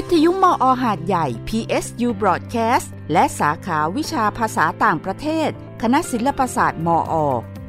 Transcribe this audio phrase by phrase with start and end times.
[0.00, 5.48] วิทยุมออหาดใหญ่ PSU Broadcast และสาขาวิชาภาษาต่างประเทศ
[5.82, 7.14] คณะศิลปศาสตร์มอ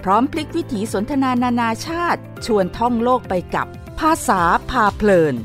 [0.04, 3.68] พร้อมพลิกวิถีสนทนานานาชาติ ชวนท่องโลกไปกับ
[4.00, 5.36] ภาษาพาเพลิน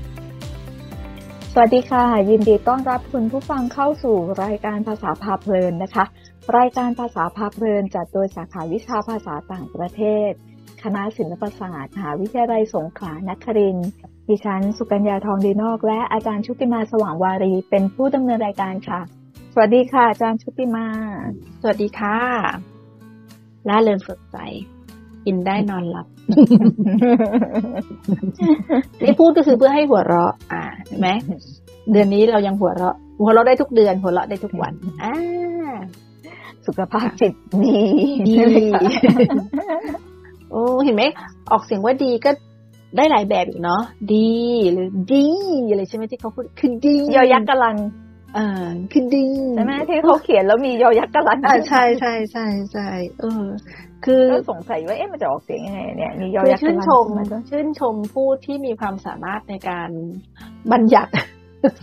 [1.52, 6.04] สวัสดีค่ะ ยินดีต้อนรับคุณผู้ฟังเข้าสู่รายการภาษาพาเพลินนะคะ
[6.58, 10.30] รายการภาษาพาเพลินจัดโดยสาขาวิชาภาษาต่างประเทศ
[10.82, 13.90] คณะศิลปศาสตร์มหาวิทยาลัยสงขลานครินทร์
[14.28, 19.00] ดิฉัน สุกัญญาทองดีนอก และอาจารย์ชุติมาสว่างวารี เป็นผู้ดำเนินรายการค่ะ
[19.52, 20.86] สวัสดีค่ะ อาจารย์ชุติมา
[21.60, 22.18] สวัสดีค่ะ
[23.68, 24.36] ล่าเริงสดใส
[25.24, 26.06] กินได้นอนหลับ
[29.02, 31.08] นี่พูดก็คือเพื่อให้หัวเราะ อ่าเห็นไหม
[31.92, 35.14] เดือนนี้เรายังหัวเราะ หัวเราะได้ทุกเดือน หัวเราะได้ทุกวันอ่า
[36.66, 37.32] สุขภาพจิต
[37.64, 37.78] ดี
[38.28, 38.36] ดี
[40.50, 41.02] โอ้เห็นไหม
[41.50, 42.30] ออกเสียงว่าดีก็
[42.96, 43.82] ได้หลายแบบอีกเนาะ
[44.14, 44.40] ดี
[44.72, 45.26] หรือดี
[45.70, 47.76] อะไรใช่ไหมที่เขาพูดคือดียอยักษ์กำลัง
[48.34, 49.26] เออคือดี
[49.56, 52.88] ใช่ไหมที่เขาเขียนแล้วมียอยักษ์กำลังอ่าใช่ใช่ใช่ใช่
[53.20, 53.44] เออ
[54.04, 59.90] คือก็สงสัยว่าเอ๊ะมันจะออกเสียงยังไงเนี่ยมียอคือยักษ์ชื่นกำลังชมขึ้นมาด้วยชื่นชมผู้ที่มีความสามารถในการ
[60.72, 61.12] บัญญัติ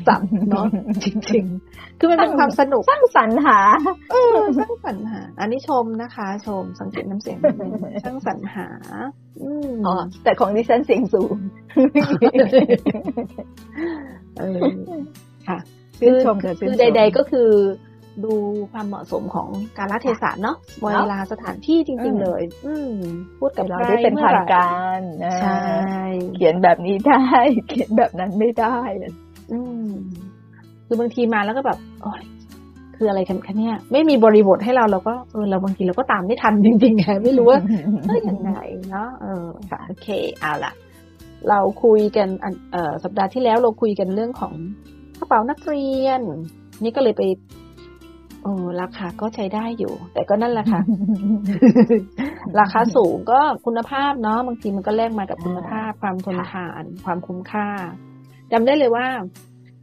[0.08, 0.66] สับเนาะ
[1.04, 3.60] จริง ๆ คือมันเป็นความสนุกสร้างสรรหา
[4.12, 7.38] เออสร้างสรรหา อันนี้ชมนะคะ ชมสังเกตน้ำเสียง
[8.06, 8.68] สร้างสรรหา
[9.44, 11.36] อืมอ๋อแต่ของดิฉันเสียงสูง
[14.40, 14.62] เออ
[15.48, 15.58] ค่ะ
[16.00, 17.50] ชื่นชมค่ะคืชื่นอชมใด ๆ ก็คือ
[18.26, 18.36] ดู
[18.72, 22.92] ความเหมาะสมของการละเทศะเนาะเวลาสถานที่จริง ๆ เลย อืม
[23.40, 25.60] พูดกับเราใครได้เป็นมื่อทางไหร่การนะใช่
[26.36, 27.24] เขียนแบบนี้ได้
[27.68, 28.78] เขียนแบบนั้นไม่ได้
[29.52, 29.90] อืม
[30.86, 32.24] คือบางทีมาแล้วก็แบบโอ้ย
[32.96, 37.60] คืออะไรกันคะเนี่ย ไม่มีบริบทให้เราเราก็เออเราบางทีเราก็ตามไม่ทันจริงๆไงไม่รู้ว่า
[38.08, 38.52] เออยังไง
[38.90, 40.08] เนาะเออค่ะโอเค
[40.40, 40.74] เอาละ
[41.50, 44.54] เราคุยกันอันเอ่อสัปดาห์ที่แล้วเราคุยกันเรื่องของ
[45.20, 46.22] กระเป๋านักเรียน
[46.84, 47.24] นี่ก็เลยไป
[48.44, 50.82] เออราคาก็ใช้ได้อยู่ แต่ก็นั่นแหละค่ะ
[52.60, 57.68] ราคาสูงก็คุณภาพเนาะบางทีมันก็แลกมากับคุณภาพ ความทนทาน ความคุ้มค่า
[58.52, 59.08] จำได้เลยว่า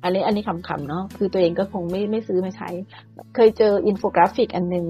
[0.03, 2.69] อันนี้อันนี้ขำๆเนาะคือตัวเองก็คงไม่ไม่ซื้อมาใช้
[3.35, 4.87] เคยเจออินโฟกราฟิกอันหนึ่ง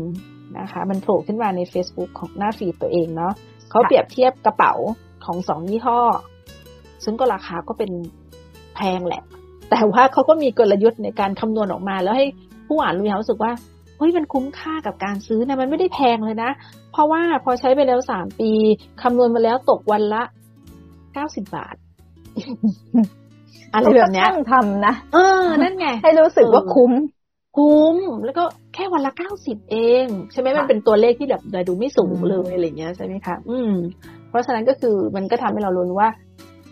[0.58, 3.32] นะคะ มันโผล่ขึ้นมาใน Facebook ของหน้า feed ตัวเองเนาะ
[3.70, 4.74] เขาเปรียบเทียบกระเป๋า
[5.24, 6.00] ของสองยี่ห้อ
[7.04, 7.90] ซึ่งก็ราคาก็เป็น
[8.74, 9.22] แพงแหละ
[9.70, 12.26] แต่ว่าเขาก็มีกลยุทธ์ในการคำนวณออกมา แล้วให้
[12.66, 13.52] ผู้อ่านมีความรู้สึกว่า
[13.98, 16.50] เฮ้ยมันคุ้มค่ากับการซื้อนะมันไม่ได้แพงเลยนะ
[16.92, 18.50] เพราะว่าพอใช้ไปแล้วสามปี
[19.02, 20.22] คำนวณมาแล้วตกวันละ
[21.14, 21.76] เก้าสิบบาท
[23.74, 26.92] อะไรแบบเนี้ยต้องทำนะเออ นั่นไง ให้รู้สึกว่าคุ้ม
[27.56, 28.44] คุ้ม แล้วก็
[28.74, 33.72] แค่วันละเก้าสิบเอง ใช่ไหมค่ะมันเป็นตัวเลขที่แบบดูไม่สูงอืมเลยอะไรเงี้ยใช่ไหมคะอืม
[34.28, 36.10] เพราะฉะนั้นก็คือมันก็ทำให้เรารู้ว่า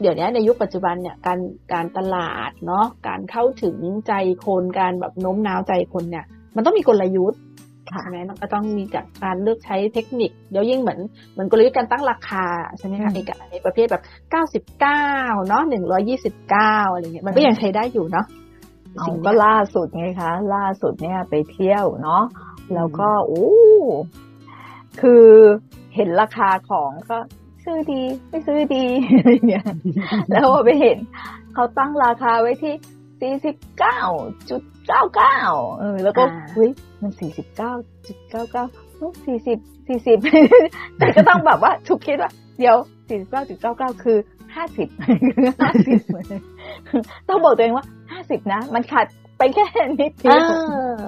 [0.01, 1.39] เดี๋ยวนี้ในยุคปัจจุบันเนี่ยการ
[1.73, 4.13] การตลาดเนาะการเข้าถึงใจ
[4.47, 6.25] คนการแบบโน้มน้าวใจคนเนี่ย
[6.57, 7.54] มันต้องมีกลยุทธ์ค่ะ
[7.89, 10.99] ใช่ไหมมันก็ต้องมีจากการเลือกใช้เทคนิคเดี๋ยวยิ่งเหมือน
[11.33, 12.45] เหมือนกลยุทธ์การตั้งราคา
[12.79, 15.07] ใช่ไหมคะอืมในกในประเภทแบบเก้าสิบเก้า
[15.49, 18.27] เนาะหนึ่งร้อยี่สิบเก้าอะไรเงี้ยมันก็ยังใช้ได้อยู่เนาะ
[18.97, 22.23] เอาสิ่งก็เนี้ยล่าสุดไงคะล่าสุดเนี่ยไปเที่ยวเนาะ
[22.75, 23.49] แล้วก็โอ้
[25.01, 25.27] คือ
[25.95, 27.19] เห็นราคาของก็
[27.65, 28.85] ซื้อดีไม่ซื้อดี
[29.17, 29.67] อะไรเงี้ย
[30.31, 30.99] แล้วพอไปเห็น
[31.55, 32.75] เขาตั้งราคาไว้ที่
[33.25, 34.01] สี่สิบเก้า
[34.51, 35.39] จุดเก้าเก้า
[35.81, 36.71] เออ แล้วก็อ่าเฮ้ย
[37.03, 37.73] มันสี่สิบเก้า
[38.07, 38.65] จุดเก้าเก้า
[39.27, 39.59] สี่สิบ
[39.89, 40.19] สี่สิบ
[40.99, 42.77] แต่ก็ต้องแบบว่าทุกคิดว่า เดี๋ยว
[43.09, 44.19] สี่สิบเก้าจุดเก้าเก้าคือ
[44.55, 44.89] ห้าสิบ
[45.63, 45.99] ห้าสิบ
[47.29, 49.07] ต้องบอกตัวเองว่าห้าสิบนะ มันขาด
[49.39, 49.67] ไปแค่
[50.01, 50.43] นิดเดีเอยว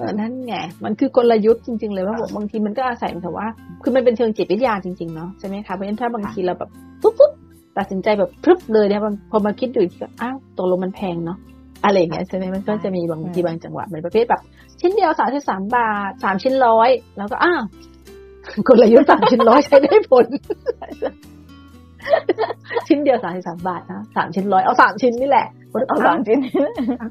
[0.01, 3.47] อนั่นไง มันคือกลยุทธ์จริง ๆ เลยว่าบอกบางทีมันก็อาศัยแต่ว่า
[3.83, 6.69] คือมันเป็นเชิงจิตวิทยาจริง ๆ เนาะใช่ไหมคะ เพราะฉะนั้นถ้าบางทีเราแบบ
[7.01, 7.31] ปุ๊บปุ๊บ
[7.77, 9.01] ตัดสินใจแบบพรึบเลยเนี่ย
[9.31, 11.37] พอมาคิดดูอีกทีก็อ้าวตกลงมันแพงเนาะ
[11.83, 14.41] อะไรอย่างเงี้ยใช่ไหมมันก็จะมีบางทีบางจังหวะเป็นประเภทแบบ
[14.79, 17.63] ชิ้นเดียวสามสิบสามบาทสามชิ้นร้อยแล้วก็อ้าว
[18.67, 20.27] กลยุทธ์สามชิ้นร้อยใช้ได้ผล
[22.87, 25.47] ชิ้นเดียวสามสิบสามบาทนะสามชิ้นร้อยเอาสามชิ้นนี่แหละ
[25.87, 26.39] เอาสามชิ้น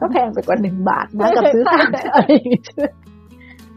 [0.03, 2.65] ก็แพงไปกว่าหนึ่งบาทนะกับซื้อสามอะไรอย่างเงี้ย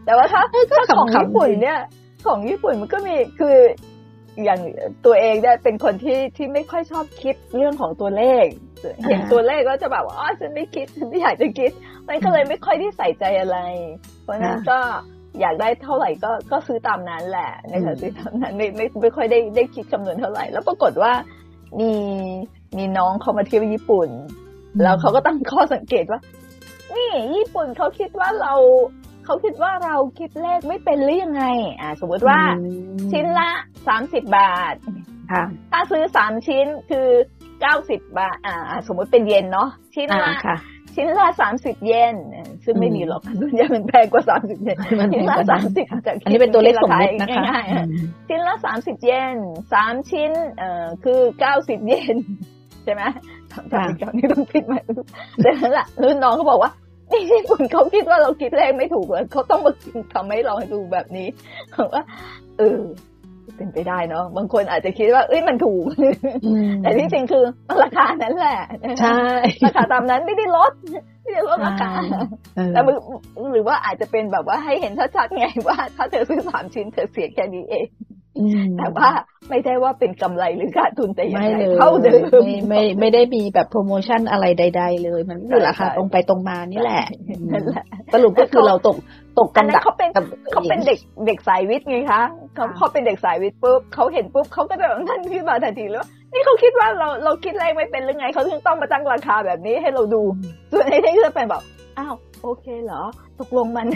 [0.04, 1.78] แต่ว่าถ้าถ้าของขำๆญี่ปุ่นเนี่ย
[2.26, 3.56] ของญี่ปุ่นมันก็มีคือ
[4.44, 4.60] อย่าง
[5.04, 8.44] ตัวเองเนี่ยเป็นคนที่ที่ไม่ค่อยชอบคิดเรื่องของตัวเลข
[9.06, 11.70] เห็นตัวเลขก็จะแบบว่าอ๋อฉันไม่คิดฉันไม่อยากจะคิด
[12.08, 13.58] มันก็เลยไม่ค่อยได้ใส่ใจอะไร
[14.22, 14.78] เพราะฉะนั้นก็
[15.40, 21.12] อยากได้เท่าไหร่ก็ก็ซื้อตามนั้นแหละนะคะซื้อตามนั้นไม่ไม่ไม่ค่อยได้ได้คิดคำนวณเท่าไหร่ แล้วปรากฏว่า
[21.80, 21.92] มี
[22.76, 24.08] มีน้องเขามาเที่ยวญี่ปุ่น
[24.82, 26.20] แล้วเขาก็ตั้งข้อสังเกตว่า
[26.94, 28.54] นี่ญี่ปุ่นเขาคิดว่าเรา
[29.24, 31.44] เขาคิดว่าเราคิดเลขไม่เป็นหรือยังไง
[31.80, 32.38] อ่า สมมติว่า
[33.12, 33.50] ชิ้นละ
[33.88, 34.74] สามสิบบาท
[35.32, 37.08] ค่ะถ้าซื้อสามชิ้นคือ
[37.60, 38.54] เก้าสิบบาทอ่า
[38.86, 40.56] สมมติเป็นเยนเนาะชิ้นอ่าละค่ะ
[40.94, 42.14] ชชิ้นละสามสิบเยน
[42.64, 44.78] ซึ่งไม่มีหรอกส่วนใหญ่มันแพงกว่าสามสิบเยน
[45.12, 45.86] ชิ้นละสามสิบ
[46.24, 49.36] อันนี้เป็นตัวเลขสมมตินะคะง่ายๆชิ้นละสามสิบเยน
[49.72, 52.16] สามชิ้นเอ่อคือเก้าสิบเยน
[52.84, 53.02] ใช่ไหม
[53.52, 54.74] สามสิบเก้านี่ต้องคิดไหม
[55.42, 56.72] แต่นั่นแหละรุ่นน้องเขาบอกว่า
[57.12, 59.72] นี่ญี่ปุ่นเขาคิดว่าเราคิดเลขไม่ถูกเลยเขาต้องมา
[60.14, 61.28] ทำให้เราดูแบบนี้
[61.72, 62.02] เขาว่า
[62.58, 62.80] เออ
[63.60, 65.84] เป็นไปได้เนาะบางคนอาจจะคิดว่า เอ้ยมันถูก
[66.82, 67.44] แต่ที่จริงคือ
[67.82, 68.60] ราคานั้นแหละ
[69.00, 69.18] ใช่
[69.64, 70.72] ราคาตามนั้นไม่ได้ลด
[71.22, 71.90] ไม่ได้ลดราคา
[72.72, 72.80] แต่
[73.52, 77.86] หรือว่าอาจจะเป็นแบบว่าให้เห็นชัดๆไงว่า ถ้าเธอซื้อสามชิ้นเธอเสียแค่นี้เอง
[78.78, 79.08] แต่ว่า
[79.50, 87.04] ไม่ได้ว่าเป็นกำไรหรือขาดทุนแต่อย่างไรเท่าเดิมไม่ไม่ไม่ได้มีแบบโปรโมชั่นอะไรใด ๆ เลย มันคือราคาตรงไปตรงมานี่แหละ
[87.52, 88.96] นั่นแหละสรุปก็คือเราตก
[89.38, 90.10] ตกกันเขาเป็น
[90.52, 92.22] เขาเป็นเด็กเด็กสายวิทย์ไงคะ
[92.54, 100.22] เขาเขาเป็นเด็กสายวิทย์ปุ๊บเขาเห็นปุ๊บเขาก็จะแบบนั่นขึ้นมาทันทีแล้วนี่เขาคิดว่าเราเราคิดอะไรไม่เป็นหรือไงเขาถึงต้องมาตั้งราคาแบบนี้ให้เราดู
[100.72, 101.62] ส่วนไอ้ที่จะเป็นแบบ
[101.98, 103.02] อ้าวโอเคเหรอ
[103.40, 103.86] ตกลงมัน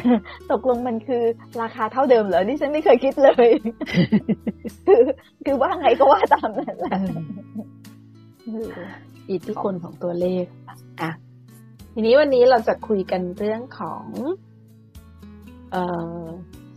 [0.52, 1.22] ตกลงมันคือ
[1.62, 3.48] ราคาเท่าเดิมเหรอนี่ฉันไม่เคยคิดเลย
[4.86, 5.02] คือ
[5.44, 6.92] คือว่าไงก็ว่าตามนั้นแหละ
[9.30, 10.44] อิทธิพลของตัวเลข
[11.00, 11.10] อะ
[11.94, 14.04] ทีนี้วันนี้เราจะคุยกันเรื่องของ
[15.72, 15.82] เอ่
[16.20, 16.24] อ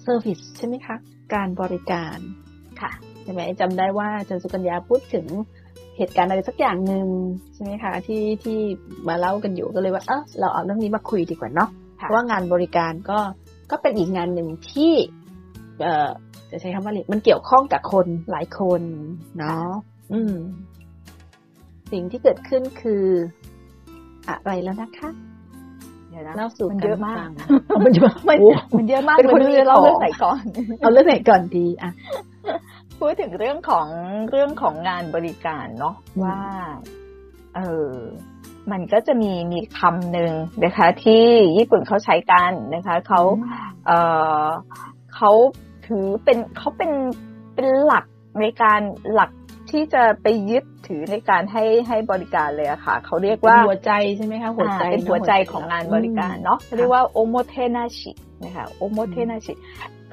[0.01, 0.95] service ใช่ไหมคะ
[1.33, 2.17] การบริการ
[2.81, 2.91] ค่ะ
[3.23, 5.25] ใช่ไหมจำได้ว่าอาจารย์สุกัญญาพูดถึง
[5.97, 7.07] เหตุการณ์อะไรสักอย่างหนึ่ง
[7.53, 8.59] ใช่ไหมคะที่ที่
[9.07, 13.19] มาเล่ากันอยู่ก็เลยว่าเออเราเอาเรื่องนี้มาคุยดีกว่าเนาะเพราะว่างานบริการก็
[13.71, 14.93] ก็เป็นอีกงานหนึ่งที่
[15.81, 16.09] เอ่อ
[16.51, 18.81] จะใช้คำว่ามันเกี่ยวข้องกับคนหลายคน
[19.37, 19.69] เนาะ
[20.13, 20.35] อืม
[21.91, 23.05] สิ่งที่เกิดขึ้นคือ
[24.27, 25.09] อะไรแล้วนะคะ
[26.37, 27.27] เล่าสู่มันเยอะมาก
[27.85, 28.37] มันเยอะมาก
[28.77, 30.41] มันเยอะมากเป็นคนเเราเรื่องไหนก่อน
[30.79, 31.91] เอาเรื่องไหนก่อนดี อะ
[32.99, 33.87] พูดถึงเรื่องของ
[34.29, 36.39] เรื่องของงานบริการเนาะว่า
[37.55, 37.59] เอ
[37.91, 37.93] อ
[38.71, 40.31] มันก็จะมีมีคำหนึ่ง
[40.63, 41.25] นะคะ ที่
[41.57, 43.21] ญี่ปุ่นเขาใช้กันนะคะเขา
[43.87, 43.91] เอ
[44.43, 44.47] อ
[45.15, 45.31] เขา
[45.87, 46.91] ถือเป็นเขาเป็น
[47.55, 48.05] เป็นหลัก
[48.41, 48.81] ในการ
[49.13, 49.31] หลัก
[49.71, 58.11] ที่จะไปยึดถือในการให้ให้บริการเลยอะค่ะ เขาเรียกว่าหัวใจใช่ไหมคะหัวใจเป็นหัวใจของงานบริการเนาะเรียกว่าโอโมเทนาชิ
[58.43, 59.53] นะคะโอโมเทนาชิ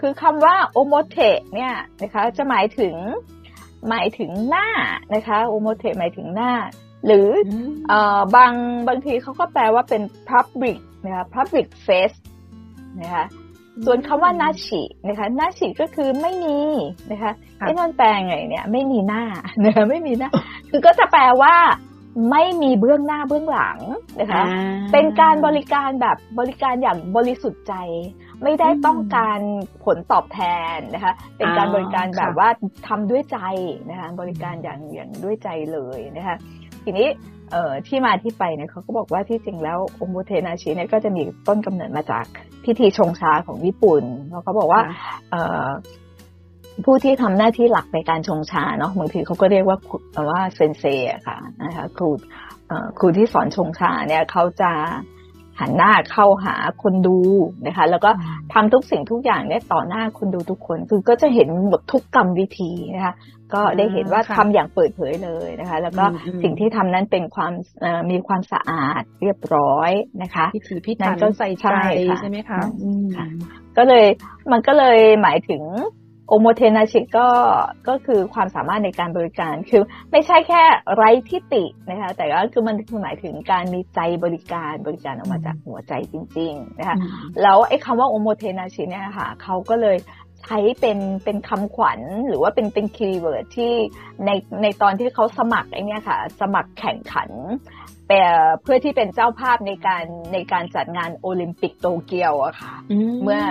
[0.06, 1.18] คือคำว่าโอโมเท
[1.54, 2.94] เนี่ยนะคะจะหมายถึง
[3.88, 4.68] หมายถึงหน้า
[5.14, 6.52] นะคะโอโมเทหมายถึงหน้า
[7.06, 7.28] หรือ
[7.90, 7.94] อ
[8.36, 8.52] บาง
[8.88, 12.18] บางทีเขาก็แปลว่าเป็น public นะคะ public face
[13.00, 13.24] นะคะ
[13.86, 16.58] ส่วนคำว่านาชินะคะนาชิก็คือไม่มี
[17.10, 19.22] นะคะไอ้นั่นแปลไงเนี่ยไม่มีหน้า
[19.60, 20.30] เนะคะไม่มีหน้า
[20.70, 21.54] คือก็จะแปลว่า
[22.30, 23.78] ไม่มีเบื้องหน้าเบื้องหลัง
[24.20, 24.42] นะคะ
[24.92, 27.74] เป็นการบริการแบบบริการอย่างบริสุทธิ์ใจ
[28.42, 29.40] ไม่ได้ต้องการ
[29.84, 30.40] ผลตอบแท
[30.74, 32.48] นนะคะ เป็นการบริการแบบว่า
[32.88, 33.38] ทำด้วยใจ
[33.90, 36.36] นะคะบริการอย่างอย่างด้วยใจเลยนะคะ
[36.84, 37.08] ทีนี้
[37.52, 42.24] เอ่อที่มาที่ไปเนี่ยเขาก็บอกว่าที่จริงแล้วองค์โมเทนาชิเนี่ยก็จะมีต้นกำเนิดมาจาก
[42.64, 44.80] พิธีชงชาของญี่ปุ่นแล้วเขาบอกว่า
[45.30, 45.66] เอ่อ
[46.84, 49.78] ผู้ที่ทำหน้าที่หลักในการชงชาเนาะบางทีเขาก็เรียกว่า
[50.30, 52.08] ว่าเซนเซอะค่ะนะคะครู
[52.98, 54.70] ครูที่สอนชงชาเนี่ยเขาจะ
[55.60, 57.18] หันหน้าเข้าหาคนดู
[57.66, 58.10] นะคะ แล้วก็
[58.52, 63.14] ทำทุกสิ่งทุกอย่างเนี่ยต่อหน้าคนดูทุกคน คือก็จะเห็นหมดทุกกรรมวิธีนะคะ
[63.54, 66.04] ก็ได้เห็นว่าทำอย่างเปิดเผยเลยนะคะ แล้วก็
[66.42, 67.52] สิ่งที่ทำนั้นเป็นความ
[68.10, 69.90] มีความสะอาดเรียบร้อย
[70.22, 71.66] นะคะพิถีพิถันก็ใส่ใจ
[72.20, 72.60] ใช่ไหมคะ
[73.76, 74.06] ก็เลย
[74.52, 75.62] มันก็เลยหมายถึง
[76.28, 77.28] โอโมเทนาชิก็
[77.88, 80.62] ก็คือความสามารถในการบริการคือไม่ใช่แค่
[80.94, 86.96] ไร้ทิฏฐินะคะแต่ก็คือมันคือหมายถึงการมีใจบริการบริการออกมาจากหัวใจจริง ๆ นะคะ
[87.42, 89.96] แล้วไอ้คำว่า おもてなし เนี่ยค่ะเขาก็เลย
[90.42, 93.72] ใช้เป็นเป็นคำขวัญหรือว่าเป็นเป็น keyword ที่
[94.26, 94.30] ใน
[94.62, 97.30] ในตอนที่เขาสมัครไอ้นี่ค่ะ สมัครแข่งขัน
[98.62, 102.74] เพื่อที่เป็นเจ้าภาพในการในการจัดงานโอลิมปิกโตเกียวอะค่ะ
[103.22, 103.42] เมื่อ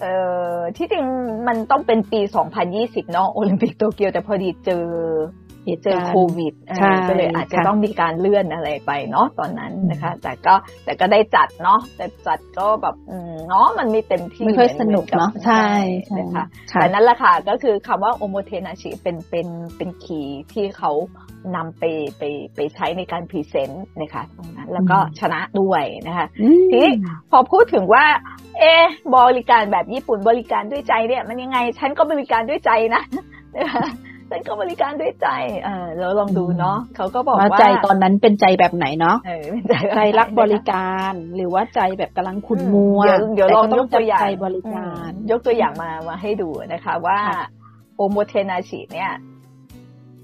[0.00, 0.14] เอ่
[0.54, 1.04] อที่จริง
[1.46, 2.20] มันต้องเป็นปี
[2.66, 4.84] 2020 เนาะโอลิมปิกโตเกียวแต่พอดีเจอ
[5.82, 6.54] เจอโควิด
[7.08, 10.54] ก็เลยอาจจะต้องมีการเลื่อนอะไรไปเนาะตอนนั้นนะคะ แต่ก็
[10.84, 12.96] แต่ก็ได้จัดเนาะแต่จัดก็แบบ
[13.48, 15.66] เนาะมันมีเต็มที่ไม่ค่อยสนุกเนาะใช่
[16.06, 20.92] ใช่ค่ะแต่นั่นแหละค่ะก็คือคำว่า おもてなし เป็นเป็นเป็น key ที่เขา
[21.56, 21.84] นำไป
[22.18, 22.22] ไป
[22.54, 26.26] ไปใช้ในการ present นะคะตรงนั้นแล้วก็ชนะด้วยนะคะ
[26.70, 26.92] ทีนี้
[27.30, 28.04] พอพูดถึงว่า
[28.58, 28.74] เอ๊
[29.16, 33.02] บริการแบบญี่ปุ่นบริการด้วยใจเนี่ย มันยังไงฉันก็บริการด้วยใจนะ
[34.32, 35.28] ฉันก็บริการด้วยใจ
[35.64, 39.16] เออเราลองดูเนาะเขาก็บอกว่าใจตอนนั้นเป็นใจแบบไหนเนาะ
[39.68, 43.00] ใจใจรักบริการ หรือว่าใจแบบกำลังขุนมัว
[43.34, 47.18] เดี๋ยวลองยกตัวอย่างบริการ ยกตัวอย่างมามาให้ดูนะคะ ว่า
[47.96, 49.12] โอโมเทนาชิเนี่ย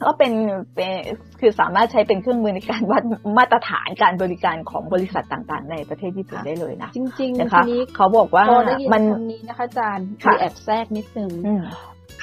[0.04, 0.32] ก็เป็น
[0.74, 0.92] เป็น
[1.40, 3.02] คือสามารถใช้เป็นเครื่องมือในการวัด
[3.38, 11.62] มาตรฐานการบริการของบริษัทต่างๆ ในประเทศญี่ปุ่นได้เลยนะจริงๆนะคะทีนี้เขาบอกว่าพอได้ยินมันคำนี้นะคะอาจารย์ค่ะคือแอบแทรกนิดนึงอืม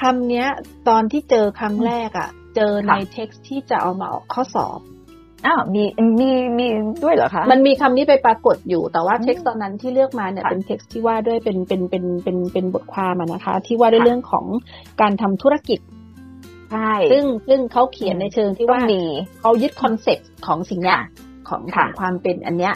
[0.02, 0.48] คำเนี้ย
[0.90, 4.80] ตอนที่เจอครั้งแรกอะ่ะ เจอในค่ะเท็กซ์ที่จะเอามาออกข้อสอบ
[5.46, 5.84] อ้าวมี
[6.20, 6.68] มีมี
[7.04, 14.46] ด้วยเหรอคะ มันมีคำนี้ไปปรากฏอยู่แต่ว่าอืมเท็กซ์ตอนนั้นที่เลือกมาเนี่ยค่ะเป็นเท็กซ์ที่ว่าด้วยเป็นเป็นเป็นเป็นเป็นบทความอะนะคะ ที่ว่าด้วยค่ะเรื่องของ
[15.02, 15.80] การทำธุรกิจ
[16.72, 19.04] ใช่ซึ่งซึ่งเขาเขียนในเชิงที่ต้องว่ามี
[19.42, 21.06] เขายึด concept ของสิ่งเนี้ยค่ะ
[21.50, 22.74] ของขค่ะองความเป็นอันเนี้ย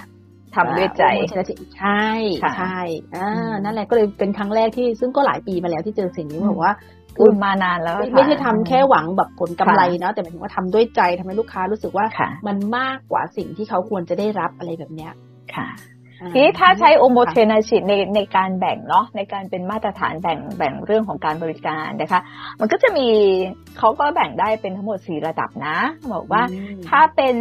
[0.56, 2.06] ทำด้วยใจ おもてなし ใช่
[2.44, 2.80] ค่ะใช่
[3.16, 6.74] อ่าอืมนั่นแหละก็เลยเป็นครั้งแรกที่ซึ่งก็หลายปีมาแล้วที่เจอสิ่งนี้อืมบอกว่า
[7.20, 15.12] อุ้ยมานานแล้วไม่ค่ะไม่ใช่ทำแค่หวังแบบผลกำไรค่ะเนาะแต่หมายถึงว่าทำด้วยใจทำให้ลูกค้ารู้สึกว่าค่ะมันมากกว่าสิ่งที่เขาควรจะได้รับอะไรแบบเนี้ย
[15.56, 15.68] ค่ะ
[16.22, 22.22] อ่าทีนี้ถ้าใช้ おもてなし ในในการแบ่งเนาะในการเป็นมาตรฐานแบ่งแบ่งเรื่องของการบริการนะคะ
[22.60, 23.08] มันก็จะมี
[23.78, 25.78] เขาก็แบ่งได้เป็นทั้งหมดสี่ระดับนะ
[26.14, 27.36] บอกว่าอืมถ้าเป็น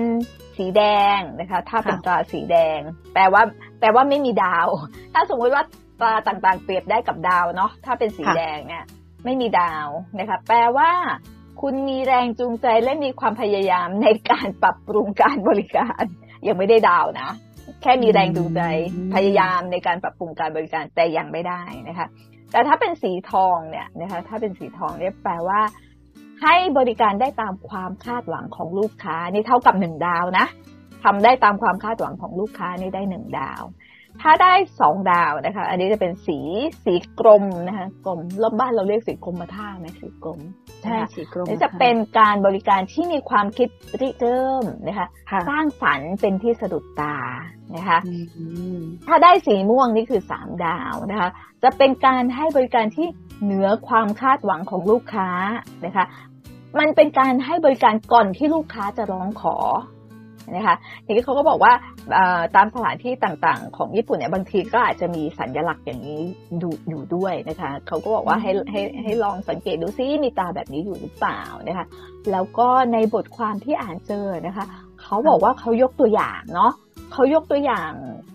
[0.57, 0.83] สีแด
[1.17, 2.81] งนะคะ ถ้าเป็นค่ะตราสีแดง
[3.15, 3.43] แปลว่า
[3.81, 4.69] แปลว่าไม่มีดาว
[5.15, 5.63] ถ้าสมมติว่า
[6.01, 8.85] ตราต่างๆ เปรียบได้กับดาวเนาะถ้าเป็นสีแดงเนี่ย
[9.25, 10.91] ไม่มีดาวนะคะ แปลว่า
[11.61, 16.03] คุณมีแรงจูงใจและมีความพยายามในการปรับปรุงการบริการ
[16.47, 17.31] ยังไม่ได้ดาวนะ
[17.83, 18.63] แค่มีแรงจูงใจ
[19.15, 22.07] พยายามในการปรับปรุงการบริการแต่ยังไม่ได้นะคะ
[22.51, 25.61] แต่ถ้าเป็นสีทองเนี่ยนะคะ ถ้าเป็นสีทองเนี่ยแปลว่า
[26.43, 30.47] ให้บริการได้ตามความคาดหวังของลูกค้านี่เท่ากับหนึ่งดาวนะ
[31.05, 33.63] ทำได้ตามความคาดหวังของลูกค้านี่ได้หนึ่งดาว
[34.23, 36.39] ถ้าได้สองดาวนะคะ อันนี้จะเป็นสี
[36.85, 40.41] สีกรมนะคะกรมรอบบ้านเราเรียกสีกรมท่าไหมสีกรม
[40.83, 43.69] ใช่นะคะสีกรมนี่จะเป็นการบริการที่มีความคิด
[44.01, 47.17] ริเริ่มนะคะค่ะสร้างสรรค์เป็นที่สะดุดตา
[47.77, 48.45] นะคะอื
[48.77, 51.29] มถ้าได้สีม่วงนี่คือสามดาวนะคะ
[51.63, 53.09] จะเป็นการให้บริการที่
[53.43, 55.29] เหนือความคาดหวังของลูกค้า
[55.87, 56.05] นะคะ
[56.79, 59.57] มันเป็นการให้บริการก่อนที่ลูกค้าจะร้องขอ
[60.57, 60.77] นะคะ
[61.07, 61.73] ทีนี้เขาก็บอกว่า
[62.13, 66.21] เอ่อตามสถานที่ต่างๆ ของญี่ปุ่นเนี่ยบางทีก็อาจจะมีสัญลักษณ์อย่างนี้
[66.63, 71.87] ดูอยู่ด้วยนะคะเขาก็บอกว่าให้ให้ให้ลองสังเกตดูซิมีตาแบบนี้อยู่หรือเปล่านะคะ
[72.33, 74.65] แล้วก็ในบทความที่อ่านเจอนะคะ
[75.03, 76.73] เขาบอกว่าเขายกตัวอย่างเนาะ
[77.13, 77.91] เขายกตัวอย่าง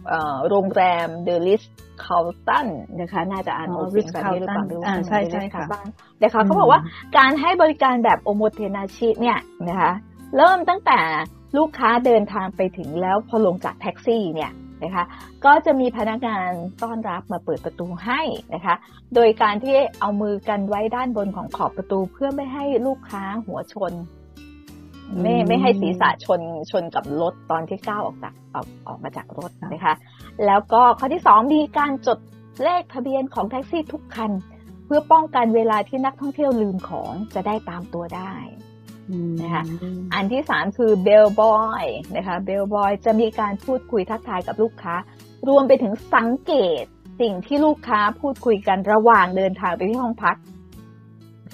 [0.07, 2.67] เอ่อโรงแรม The Ritz-Carlton
[3.01, 5.85] นะคะ น่าจะอ่านอ๋อออกเสียงแบบนี้หรือเปล่า Ritz-Carlton ไม่รู้อ่าใช่ใช่ค่ะบ้าง
[6.21, 6.79] นะคะเขาบอกว่า
[7.17, 9.39] การให้บริการแบบ おもてなし เนี่ย
[9.69, 9.91] นะคะ
[10.37, 10.99] เริ่มตั้งแต่
[11.57, 14.51] ลูกค้าเดินทางไปถึงแล้วพอลงจากแท็กซี่เนี่ย
[14.83, 15.05] นะคะ
[15.45, 16.49] ก็จะมีพนักงาน
[16.83, 18.21] ต้อนรับมาเปิดประตูให้
[18.53, 18.75] นะคะ
[19.15, 23.93] โดยการที่เอามือกันไว้ด้านบนของขอบประตูเพื่อไม่ให้ลูกค้าหัวชน
[25.21, 26.41] ไม่อืมไม่ให้ศีรษะชน
[26.71, 29.93] ชนกับรถตอนที่ก้าวออกจากออกออกมาจากรถนะคะ
[30.45, 32.19] แล้วก็ข้อที่สองมีการจด
[32.63, 34.31] เลขทะเบียนของแท็กซี่ทุกคัน
[34.85, 38.72] เพื่อป้องกันเวลาที่นักท่องเที่ยวลืมของจะได้ตามตัวได้อืม
[39.41, 39.63] นะคะ
[40.13, 44.95] อันที่สามคือเบลบอยนะคะเบลบอยจะมีการพูดคุยทักทายกับลูกค้า
[45.47, 46.83] รวมไปถึงสังเกต
[47.21, 50.35] สิ่งที่ลูกค้าพูดคุยกันระหว่างเดินทางไปที่ห้องพัก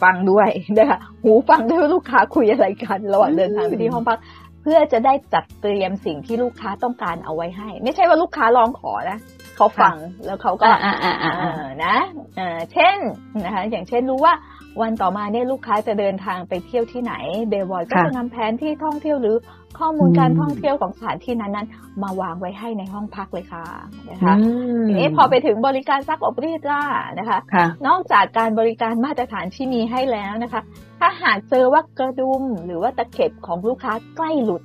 [0.04, 4.20] ฟังด้วยนะคะหูฟังด้วยว่าลูกค้าคุยอะไรกันระหว่างเดินทางไปที่ห้องพัก
[4.62, 9.20] เพื่อจะได้จัดเตรียมสิ่งที่ลูกค้าต้องการเอาไว้ให้ ไม่ใช่ว่าลูกค้าร้องขอนะ
[9.56, 11.96] เขาฟังแล้วเขาก็อ่าอ่าอ่าเออ่าอนะ
[12.38, 12.98] เออเช่น
[13.46, 14.34] นะคะอย่างเช่นรู้ว่า
[14.82, 17.14] วันต่อมาเนี่ยลูกค้าจะเดินทางไปเที่ยวที่ไหน
[17.50, 19.36] เบลบอยก็ค่ะจะนำแผนที่ท่องเที่ยวหรือ
[19.80, 23.66] ข้อมูลอืมการท่องเที่ยวของสถานที่นั้นๆ มาวางไว้ให้ในห้องพักเลยค่ะ
[24.10, 26.84] นะคะอืมทีนี้พอไปถึงบริการซักอบรีดล่า
[27.20, 30.62] นะคะค่ะนอกจากการบริการมาตรฐานที่มีให้แล้วนะคะ
[31.00, 34.62] ถ้าหากเจอว่ากระดุมหรือว่าตะเข็บของลูกค้าใกล้หลุด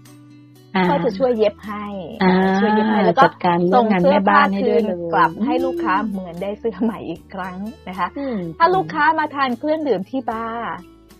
[0.74, 1.86] อ่าก็จะช่วยเย็บให้
[2.22, 7.56] อ่าช่วยเย็บให้แล้วก็จัดการเรื่อส่งงงานเสื้แม่อบ้าผ้านให้คืด้วยนเลยกลับให้ลูกค้าเหมือนได้เสื้อใหม่อีกครั้ง
[7.88, 10.74] นะคะอืมถ้าลูกค้ามาทานเครื่องดื่มที่บาร์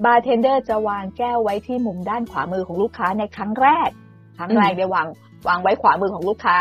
[0.05, 3.91] บาร์เทนเดอร์จะวางแก้วไว้ที่มุมด้านขวามือของลูกค้าในครั้งแรก
[4.39, 5.07] ครั้งแรกอืมเดี๋ยววาง
[5.49, 6.59] วางไว้ขวามือของลูกค้า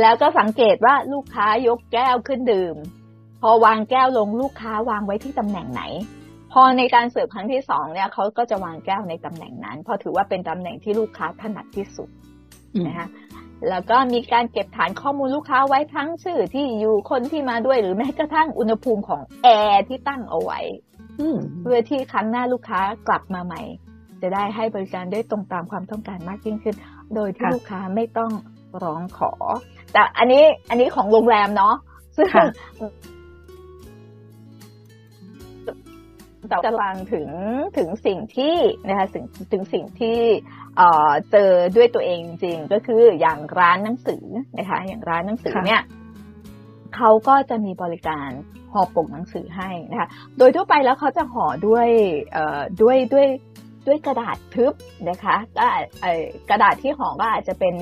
[0.00, 2.76] แล้วก็สังเกตว่าลูกค้ายกแก้วขึ้นดื่ม
[3.40, 5.82] พอวางแก้วลงลูกค้าวางไว้ที่ตำแหน่งไหน
[6.52, 12.08] พอในการเสิร์ฟครั้งที่สองเนี่ยเขาก็จะวางแก้วในตำแหน่งนั้น เพราะถือว่าเป็นตำแหน่งที่ลูกค้าถนัดที่สุด
[12.86, 13.08] นะคะ
[13.68, 20.60] แล้วก็มีการเก็บฐานข้อมูลลูกค้าไว้ทั้งชื่อที่อยู่คนที่มาด้วยหรือแม้กระทั่งอุณหภูมิของแอร์ที่ตั้งเอาไว้
[21.20, 23.62] อืมเพื่อที่ครั้งหน้าลูกค้ากลับมาใหม่
[24.22, 26.76] จะได้ให้บริการได้ตรงตามความต้องการมากยิ่งขึ้น
[27.14, 28.32] โดยที่ค่ะลูกค้าไม่ต้อง
[28.82, 29.32] ร้องขอ
[29.92, 31.74] แต่อันนี้อันนี้ของโรงแรมเนาะ
[32.16, 32.28] ซึ่ง
[36.42, 37.28] ค่ะแต่จะฟังถึง
[37.78, 38.56] ถึงสิ่งที่
[38.88, 40.18] นะคะถึงถึงสิ่งที่
[40.76, 44.24] เอ่อเจอด้วยตัวเองจริงๆก็คืออย่างร้านหนังสือ
[44.58, 45.82] นะคะ อย่างร้านหนังสือค่ะเนี่ย
[46.96, 48.30] เขาก็จะมีบริการ
[48.72, 50.08] ห่อปกหนังสือให้นะคะ
[50.38, 51.88] โดยทั่วไปแล้วเขาจะห่อด้วย
[52.32, 53.26] เอ่อด้วยด้วย
[53.86, 54.74] ด้วยกระดาษทึบ
[55.10, 55.66] นะคะก็
[56.50, 57.76] กระดาษที่ห่อก็อาจจะเป็น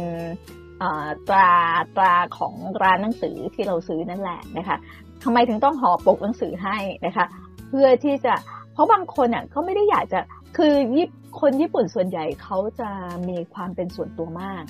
[1.28, 1.50] ตรา
[1.96, 4.76] ตราของร้านหนังสือที่เราซื้อนั่นแหละนะคะ
[5.24, 7.24] ทำไมถึงต้องห่อปกหนังสือให้นะคะ
[7.70, 8.34] เพื่อที่จะ
[8.72, 10.20] เพราะบางคนอะเขาไม่ได้อยากจะ
[10.56, 11.02] คือยิ
[11.40, 12.90] คนญี่ปุ่นส่วนใหญ่เขาจะ
[13.28, 14.64] มีความเป็นส่วนตัวมาก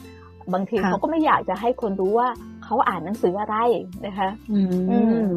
[0.52, 2.28] บางทีเขาก็ไม่อยากจะให้คนรู้ว่า
[2.64, 3.56] เขาอ่านหนังสืออะไร
[4.06, 4.60] นะคะ อื
[5.26, 5.30] ม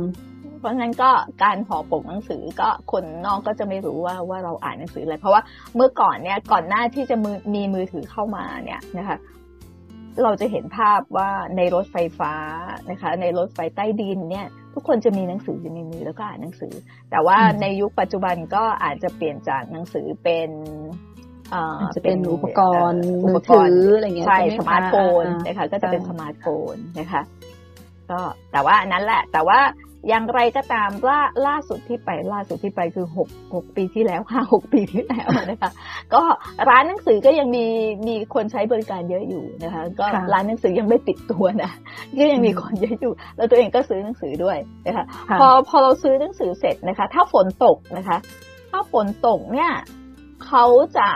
[0.60, 1.10] เพราะงั้นก็
[1.44, 5.42] การห่อปกหนังสือก็คนนอกก็จะไม่รู้ว่าว่าเราอ่านหนังสืออะไรเพราะว่า
[5.76, 9.18] เมื่อก่อนเนี่ยก่อนหน้าที่จะมือมีมือถือเข้ามาเนี่ยนะคะ
[10.24, 12.34] เราจะเห็นภาพว่าในรถไฟฟ้า
[12.90, 16.74] นะคะ ในรถไฟใต้ดินเนี่ย ทุกคนจะมีหนังสืออยู่ในมือแล้วก็อ่านหนังสือ
[17.12, 20.50] แต่ว่าในยุคปัจจุบันก็อาจจะเปลี่ยนจากหนังสือเป็น
[21.96, 27.22] จะเป็นอุปกรณ์มือถืออะไรเงี้ยใช่สมาร์ทโฟนนะคะ ก็จะเป็นสมาร์ทโฟนนะคะ
[28.12, 28.20] ก็
[28.52, 29.60] แต่ว่าอันนั้นแหละ แต่ว่า
[30.08, 35.72] อย่างไรก็ตามล่าล่าสุดที่ไปล่าสุดที่ไปคือหกหกปีที่แล้วห้าหกปีที่แล้วนะคะ
[36.14, 36.22] ก็
[36.70, 37.66] ร้านหนังสือก็ยังมี
[38.08, 41.72] มีคนใช้บริการเยอะอยู่นะคะ ก็ร้านหนังสือยังไม่ติดตัวนะ
[42.20, 44.58] ก็ยังมีคนเยอะอยู่ แล้วตัวเองก็ซื้อหนังสือด้วย
[44.88, 45.06] นะคะ
[45.40, 48.18] พอพอเราซื้อหนังสือเสร็จนะคะ ถ้าฝนตกนะคะ
[48.72, 49.72] ถ้าฝนตกเนี่ย
[50.46, 50.66] เขา
[50.98, 51.10] จะ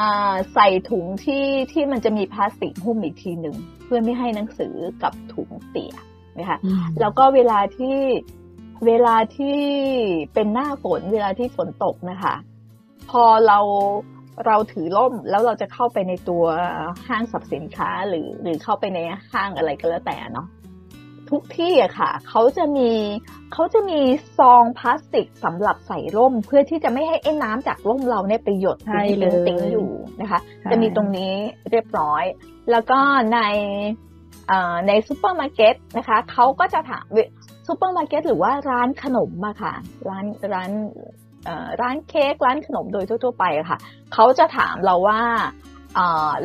[0.00, 0.12] มา
[0.54, 6.02] ใส่ถุงที่ที่มันจะมีพลาสติกหุ้มอีกทีหนึ่งเพื่อไม่ให้หนังสือกับถุงเปียก
[6.40, 6.58] นะคะ
[7.00, 7.96] แล้วก็เวลาที่
[8.86, 9.60] เวลาที่
[10.34, 12.34] เป็นหน้าฝนเวลาที่ฝนตกนะคะ
[13.10, 13.58] พอเรา
[14.46, 16.44] เราถือร่มแล้วเราจะเข้าไปในตัว
[17.08, 18.98] ห้างสรรพสินค้าหรือหรือเข้าไปใน
[19.32, 20.46] ห้างอะไรก็แล้วแต่เนาะ
[21.30, 22.90] ทุกที่อะค่ะเขาจะมี
[23.52, 24.00] เขาจะมี
[24.38, 29.90] ซองพลาสติกสำหรับใส่ร่ม เพื่อที่จะไม่ให้ไอ้น้ำจากร่มเราเนี่ยไปหยดติ้งติ้งอยู่
[30.20, 30.40] นะคะ
[30.70, 31.32] จะมีตรงนี้
[31.70, 32.24] เรียบร้อย
[32.70, 32.98] แล้วก็
[33.34, 33.38] ใน
[34.88, 37.06] ในซูเปอร์มาร์เก็ตนะคะเขาก็จะถาม
[37.66, 39.74] ซูเปอร์มาร์เก็ตหรือว่าร้านขนมอะค่ะ
[40.08, 40.70] ร้านร้าน
[41.82, 43.78] ร้านเค้กร้านขนมโดยทั่ว ๆ ไปอะค่ะ
[44.14, 45.20] เขาจะถามเราว่า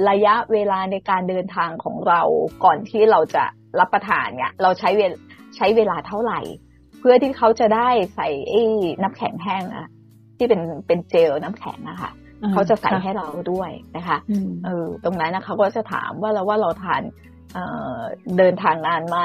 [0.10, 2.22] ระยะเวลาในการเดินทางของเรา
[2.64, 3.44] ก่อนที่เราจะ
[3.80, 5.02] รับประทานเนี่ย เราใช้เว
[5.56, 6.40] ใช้เวลาเท่าไหร่
[7.00, 8.64] เพื่อที่เขาจะได้ใส่ไอ้
[9.02, 9.88] น้ำแข็งแห้งอะ
[10.38, 12.12] ที่เป็นเป็นเจลน้ำแข็งนะคะ
[12.54, 14.18] เขาจะใส่ให้เราด้วยนะคะ
[14.66, 17.02] เออตรงนั้นนะเขาก็จะถามว่าเราว่าเราทาน
[18.38, 19.18] เดินทางนานไหม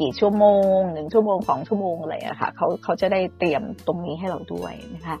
[0.00, 0.44] กี่ชั่วโม
[0.76, 5.16] งหนึ่งชั่วโมงสองชั่วโมงอะไรอะค่ะเขาเขาจะได้เตรียมตรงนี้ให้เราด้วยนะคะ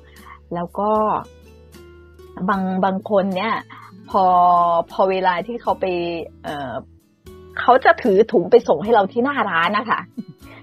[0.54, 0.90] แล้วก็
[2.48, 3.54] บางบางคนเนี่ย
[4.10, 4.24] พอ
[4.92, 5.84] พอเวลาที่เขาไป
[6.44, 10.00] เเขาจะถือถุงไปส่งให้เราที่หน้าร้านนะคะ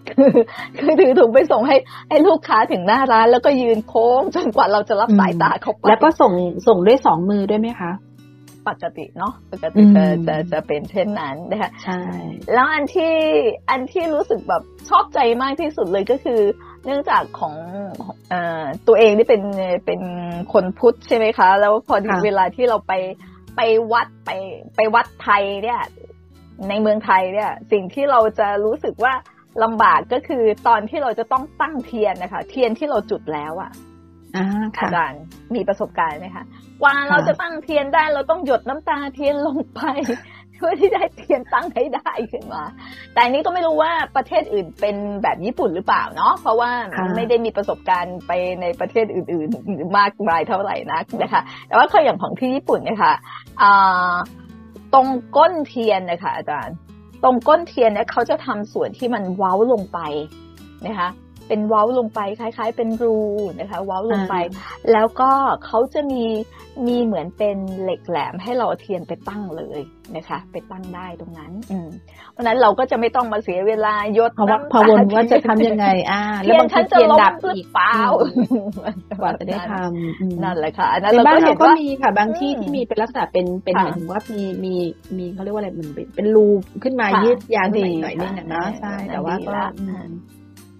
[0.10, 0.32] คือ
[0.78, 1.76] คือถือถุงไปส่งให้
[2.10, 6.34] ให้ลูกค้าถึงหน้าร้าน แล้วก็ยืนโค้งจนกว่าเราจะรับสายตาเขาไปแล้วก็ส่ง
[6.68, 7.92] ส่งด้วยสองมือด้วยไหมคะ
[8.70, 12.00] ปกติเนาะปกติจะจะจะเป็นเช่นนั้นนะคะใช่
[12.54, 13.14] แล้วอันที่
[13.70, 16.42] อันที่รู้สึกแบบชอบใจมากที่สุดเลยก็คือ
[16.86, 17.56] เนื่องจากของ
[18.32, 18.34] อ
[18.88, 19.44] ตัวเองที่เป็น
[19.86, 20.02] เป็น
[20.54, 22.94] คนพุทธใช่ไหมคะ แล้วพอถึงเวลาที่เราไป
[23.56, 24.32] ไปวัดไป
[24.76, 25.82] ไปวัดไทยเนี่ย
[26.70, 29.14] ในเมืองไทยเนี่ย สิ่งที่เราจะรู้สึกว่า
[29.64, 33.72] ลำบากก็คือตอนที่เราจะต้องตั้งเทียนนะคะ เทียนที่เราจุดแล้วอะ
[34.80, 35.22] อาจารย์
[35.56, 36.46] มีประสบการณ์ไหมคะ
[36.82, 39.82] กว่าเราจะตั้งเทียนได้ เราต้องหยดน้ำตาเทียนลงไป
[40.56, 42.64] เพื่อที่จะเทียนตั้งให้ได้ขึ้นมา
[43.14, 46.72] แต่นี้ก็ไม่รู้ว่าประเทศอื่นเป็นแบบญี่ปุ่นหรือเปล่าเนาะ เพราะว่า
[47.16, 53.14] ไม่ได้มีประสบการณ์ไปในประเทศอื่น ๆ มากมายเท่าไหร่นักนะคะ แต่ว่าเคยอย่างของที่ญี่ปุ่นนี่ยค่ะ
[54.94, 56.76] ตรงก้นเทียนนะคะอาจารย์
[57.24, 60.00] ตรงก้นเทียนเนี่ยเขาจะทำส่วนที่มันเว้าลงไป
[60.88, 61.10] นะคะ
[61.48, 63.18] เป็นเว้าลงไปคล้าย ๆ เป็นรู
[63.60, 64.36] นะคะเว้าลงไป
[64.92, 65.32] แล้วก็
[65.66, 66.24] เขาจะมี
[66.88, 69.80] มีเหมือนเป็นเหล็กแหลมให้เราเทียนไปตั้งเลย
[70.16, 71.78] นะคะ ไปตั้งได้ตรงนั้น อื
[72.32, 77.98] เพราะนั้นเราก็จะไม่ต้องมาเสียเวลายศน้ำตาวนว่าจะทำยังไง อ่า แล้วบางทีเทียนดับอีกเปล่า
[79.22, 84.74] กว่าจะได้ทำนั่นแหละค่ะอันนั้นเราก็เห็นว่ามีค่ะบางที่ที่มีเป็นลักษณะเป็นเป็นหมายถึงว่ามีมี
[85.18, 86.48] มีเขาเรียกว่าอะไรมันเป็นรู
[86.84, 89.54] ขึ้นมายืดยาวหน่อยนึงนะใช่แต่ว่าก็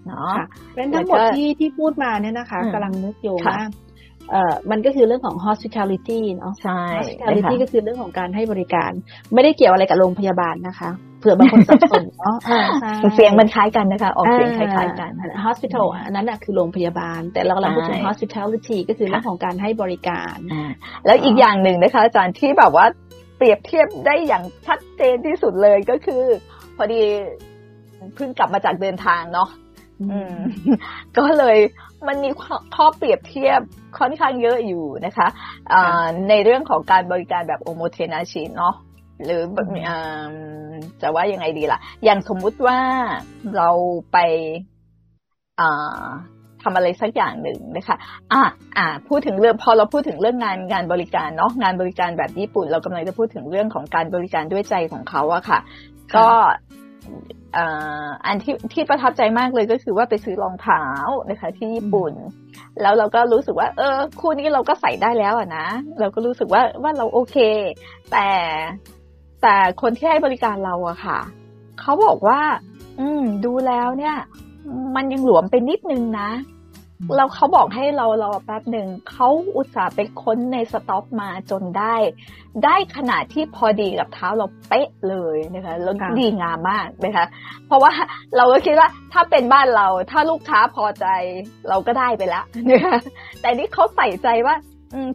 [0.08, 0.34] เนาะ
[0.74, 3.60] เป็นทั้งหมดที่ที่พูดมาเนี่ยนะคะกำลังนึกอยู่ว่า
[4.30, 8.90] เอ่อมันก็คือเรื่องของ hospitality เนาะใช่ hospitality ก็คือเรื่องของการให้บริการ
[9.34, 10.90] ไม่ได้เกี่ยวอะไรกับโรงพยาบาลนะคะ
[11.20, 12.36] เผื่อบางคนสับสนเนาะ
[13.14, 15.10] เสียงมันคล้ายกันนะคะออกเสียงคล้ายๆกัน
[15.44, 20.36] hospital อันนั้นคือโรงพยาบาล แต่เรากำลังพูดถึง hospitality ก็คือเรื่องของการให้บริการ
[21.06, 22.86] แล้วอีกอย่างหนึ่งนะคะ อาจารย์ที่แบบว่า
[23.36, 26.22] เปรียบเทียบได้อย่างชัดเจนที่สุดเลยก็คือ
[26.76, 27.00] พอดี
[28.14, 29.48] เพิ่งกลับมาจากเดินทางเนาะ
[31.18, 31.58] ก็เลย
[32.06, 32.30] มันมี
[32.74, 33.60] ข้อเปรียบเทียบ
[33.98, 35.28] ค่อนข้างเยอะอยู่นะคะ
[36.28, 38.74] ในเรื่องของการบริการแบบโอโมเทนาชิเนาะ
[39.24, 39.42] หรือ
[41.02, 42.78] จะว่ายังไงดีล่ะ อย่างสมมุติว่า
[43.56, 43.70] เรา
[44.12, 44.18] ไป
[46.62, 47.96] ทำอะไรสักอย่างหนึ่งนะคะ
[48.32, 48.42] อ่า
[48.76, 55.58] อ่าพูดถึงเรื่องพอเราพูดถึงเรื่องงานงานบริการเนาะงานบริการแบบญี่ปุ่น เรากำลังจะพูดถึงเรื่องของการบริการด้วยใจของเขาอะค่ะ
[56.16, 56.28] ก็
[58.26, 60.84] อันที่ที่ประทับใจมากเลยก็คือว่าไปซื้อรองเท้า
[61.30, 62.12] นะคะที่ญี่ปุ่น
[62.82, 65.66] แล้วเราก็รู้สึกว่า เออ คู่นี้เราก็ใส่ได้แล้วอะนะ
[66.00, 67.36] เราก็รู้สึกว่าว่าเราโอเค
[68.12, 68.28] แต่
[69.42, 71.18] แต่คนที่ให้บริการเราอะค่ะ
[71.80, 72.40] เขาบอกว่า
[73.00, 74.16] อืม ดูแล้วเนี่ย
[74.96, 76.30] มันยังหลวมไปนิดนึงนะ
[77.16, 81.94] เราเขาบอกให้เรารอแป๊บหนึ่งเขาอุตส่าห์ไปค้นในสต็อกมาจนได้
[82.64, 87.26] ได้ขนาดที่พอดีกับเท้าเราเป๊ะเลยนะคะแล้วดีงามมากนะคะ
[87.66, 87.92] เพราะว่า
[88.36, 91.06] เราก็คิดว่าถ้าเป็นบ้านเรา ถ้าลูกค้าพอใจ
[91.68, 92.98] เราก็ได้ไปแล้วนะคะ
[93.40, 94.54] แต่นี่เขาใส่ใจว่า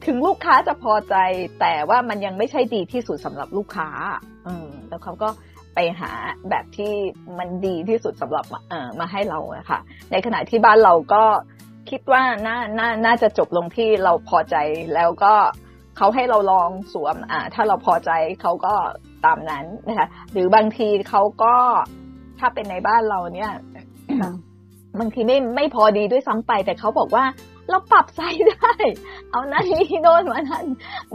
[0.05, 1.15] ถึงลูกค้าจะพอใจ
[1.59, 3.89] แต่ว่ามันยังไม่ใช่ดีที่สุดสำหรับลูกค้า
[4.47, 5.29] อืมแล้วเขาก็
[5.75, 6.11] ไปหา
[6.49, 6.93] แบบที่
[7.37, 9.79] มันดีที่สุดสำหรับเอ่อมาให้เราอะค่ะ
[10.11, 11.23] ในขณะที่บ้านเราก็
[11.89, 14.55] คิดว่าน่าน่าน่าจะจบลงที่เราพอใจ
[14.95, 15.33] แล้วก็
[15.97, 18.73] เขาให้เราลองสวม อ่า ถ้าเราพอใจเขาก็
[19.25, 21.55] ตามนั้นนะคะหรือบางทีเขาก็
[22.39, 23.51] ถ้าเป็นในบ้านเราเนี่ย
[24.99, 27.25] บางทีไม่ไม่พอดีด้วยซ้ำไป แต่เขาบอกว่า
[27.69, 28.73] เราปรับไซส์ได้
[29.31, 30.65] เอานั่นนี่โน่นมานั่น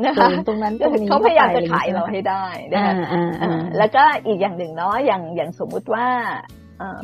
[0.04, 0.74] นะคะตรงนั้น
[1.08, 2.94] เขาพยายามจะขายเราให้ได้นะคะ
[3.78, 6.06] แล้วก็อีกอย่างหนึ่งเนาะอย่างอย่างสมมุติว่า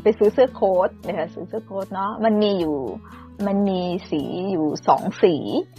[0.03, 2.79] ไปซื้อเสื้อโค้ทนะคะซื้อเสื้อโค้ทเนาะมันมีอยู่
[3.47, 5.35] มันมีสีอยู่สองสี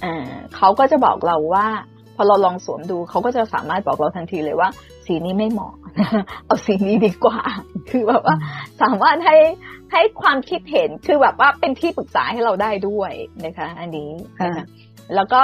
[0.06, 0.16] อ่า
[0.56, 1.68] เขาก็จะบอกเราว่า
[2.16, 4.70] พอเราลองสวมดูเขาก็จะสามารถบอกเราทันทีเลยว่า
[5.06, 5.74] สีนี้ไม่เหมาะ
[6.46, 7.40] เอาสีนี้ดีกว่า
[7.90, 8.36] คือแบบว่า
[8.82, 9.38] สามารถให้
[9.92, 13.12] ให้ความคิดเห็นคือแบบว่าเป็นที่ปรึกษาให้เราได้ด้วย
[13.46, 14.12] นะคะ อันนี้
[14.44, 14.66] นะคะ
[15.16, 15.40] แล้วก็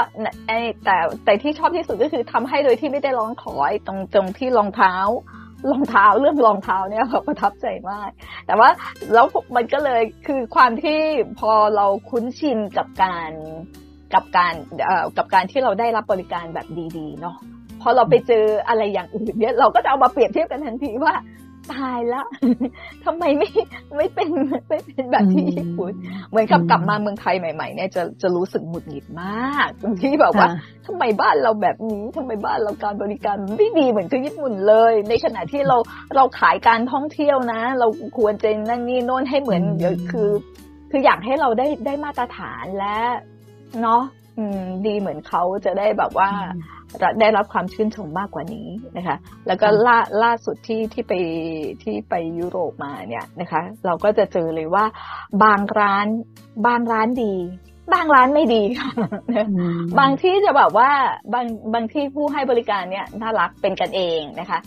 [0.85, 3.53] แต่แต่ที่ชอบที่สุดก็คือทำให้โดยที่ไม่ได้ร้องขอ
[3.87, 4.95] ตรงตรงที่รองเท้า
[5.69, 8.09] รองเท้าเรื่องรองเท้าเนี่ยประทับใจมาก
[8.47, 8.69] แต่ว่า
[9.13, 10.99] แล้วมันก็เลยคือความที่
[11.39, 13.31] พอเราคุ้นชินกับการ
[14.13, 14.53] กับการ
[14.85, 17.37] เอ่อกับการที่เราได้รับบริการแบบดีๆเนาะ
[17.81, 21.13] พอเราไปเจออะไรอย่างอื่นเนี่ยเราก็จะเอามาเปรียบเทียบกันทันทีว่า
[21.71, 22.25] ตายแล้ว
[23.05, 23.49] ทำไมไม่
[23.97, 24.29] ไม่เป็น
[24.69, 25.93] ไม่เป็นแบบที่ญี่ปุ่น
[26.29, 30.47] เหมือนกับกลับมาเมืองไทยใหม่ ๆ เนี่ยจะจะรู้สึกหงุดหงิดมากตรงที่แบบว่า
[30.87, 35.77] ทำไมบ้านเราแบบนี้ทำไมบ้านเราการบริการไม่ดีเหมือนกับญี่ปุ่นเลย ในขณะที่เรา
[36.15, 40.29] เราขายการท่องเที่ยวนะ เราควรจะนั่นนี่โน่นให้เหมือนเดี๋ยวคือ
[40.91, 42.97] คืออยากให้เราได้ได้มาตรฐานและ
[43.81, 44.03] เนาะ
[44.87, 46.29] ดีเหมือนเขาจะได้แบบว่า
[47.19, 51.13] ได้รับความชื่นชมมากกว่านี้นะคะ แล้วก็ล่าล่าสุดที่ที่ไป
[51.83, 54.85] ที่ไปยุโรปมาเนี่ยนะคะ เราก็จะเจอเลยว่า
[55.43, 56.07] บางร้าน
[56.67, 57.35] บางร้านดี
[57.93, 58.91] บางร้านไม่ดีค่ะ
[59.99, 60.89] บางที่จะแบบว่า
[61.33, 64.59] บางบางที่ผู้ให้บริการเนี่ยน่ารักเป็นกันเองนะคะ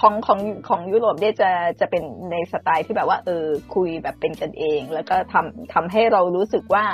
[0.00, 6.84] ของของของยุโรปเนี่ยจะจะเป็นในสไตล์ที่แบบว่าเออคุยแบบเป็นกันเอง แล้วก็ทำทำให้เรารู้สึกว่า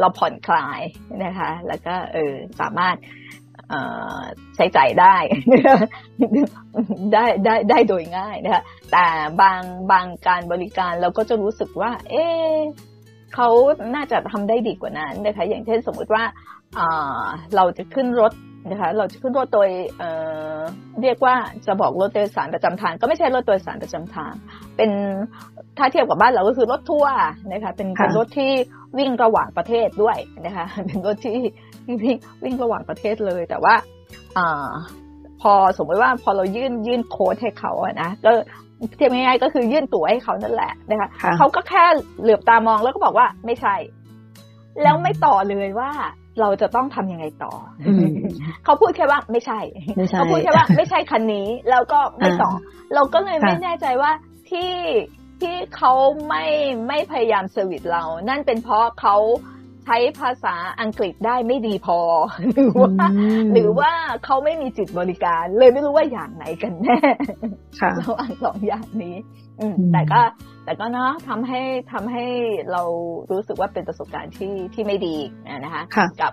[0.00, 0.80] เราผ่อนคลาย
[1.24, 2.96] นะคะ แล้วก็เออสามารถ
[4.56, 5.16] ใช้จ่ายได้
[7.12, 9.06] ได้ได้ได้โดยง่ายนะคะแต่
[9.40, 9.60] บาง
[9.92, 12.24] บางการบริการเราก็จะรู้สึกว่า เอ๊
[13.34, 13.48] เขา
[13.94, 16.24] น่าจะทำได้ดีกว่านั้นนะคะอย่างเช่นสมมติว่า
[17.56, 18.32] เราจะขึ้นรถ
[18.70, 21.34] นะคะเราจะขึ้นรถโดยเเรียกว่า
[21.66, 24.32] จะบอกรถโดยสารประจำทาง ก็ไม่ใช่รถโดยสารประจำทาง
[24.76, 24.90] เป็น
[25.78, 27.14] ถ้าเทียบกับบ้านเราก็คือรถทัวร์
[27.52, 28.52] นะคะเป็นเป็นรถที่
[28.98, 31.38] วิ่งระหว่างประเทศด้วยนะคะเป็นรถที่
[31.86, 33.74] วิ่งวิ่งระหว่างประเทศเลย แต่ว่า
[34.38, 34.40] อ
[35.40, 38.30] พอสมมติว่าพอเรายื่นยื่นโค้ดให้เขาอะนะก็
[38.96, 41.84] เทียบง่ายๆก็คือยื่นตั๋วให้เขานั่นแหละนะคะเขาก็แค่
[42.20, 43.74] เหลือบตามองแล้วก็บอกว่าไม่ใช่
[44.82, 45.90] แล้วไม่ต่อเลยว่า
[46.40, 47.52] เราจะต้องทำยังไงต่อ
[48.64, 49.60] เขาพูดแค่ว่าไม่ใช่
[50.16, 52.50] เขาพูดแค่ว่าไม่ใช่คันนี้ แล้วก็ไม่ต่อ
[52.94, 54.10] เราก็เลยไม่แน่ใจว่า
[54.50, 54.70] ที่
[55.42, 55.92] ที่เขา
[56.28, 56.44] ไม่
[56.88, 59.16] ไม่พยายาม service เรา นั่นเป็นเพราะเขา
[59.84, 61.98] ใช้ภาษาอังกฤษได้ไม่ดีพอ
[62.52, 63.08] หรือว่า
[63.52, 63.92] หรือว่า
[64.24, 66.98] เขาไม่มีจิตบริการ เลยไม่รู้ว่าอย่างไหนกันแน่
[67.98, 69.16] เราอ่านสองอย่างนี้
[69.92, 70.20] แต่ก็
[70.64, 71.60] แต่ก็เนาะทำให้
[71.92, 72.24] ทำให้
[72.72, 72.82] เรา
[73.30, 75.16] รู้สึกว่าเป็นประสบการณ์ที่ที่ไม่ดี
[75.64, 75.82] นะคะ
[76.20, 76.32] กับ